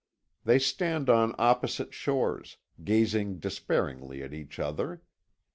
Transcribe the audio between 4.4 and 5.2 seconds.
other.